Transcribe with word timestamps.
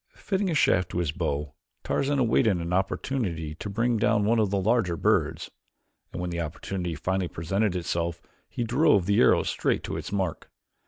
Fitting 0.15 0.49
a 0.49 0.55
shaft 0.55 0.89
to 0.89 0.97
his 0.97 1.11
bow 1.11 1.53
Tarzan 1.83 2.17
awaited 2.17 2.57
an 2.57 2.73
opportunity 2.73 3.53
to 3.53 3.69
bring 3.69 3.97
down 3.97 4.25
one 4.25 4.39
of 4.39 4.49
the 4.49 4.59
larger 4.59 4.97
birds, 4.97 5.51
and 6.11 6.19
when 6.19 6.31
the 6.31 6.41
opportunity 6.41 6.95
finally 6.95 7.27
presented 7.27 7.75
itself 7.75 8.19
he 8.49 8.63
drove 8.63 9.05
the 9.05 9.19
arrow 9.21 9.43
straight 9.43 9.83
to 9.83 9.97
its 9.97 10.11
mark. 10.11 10.49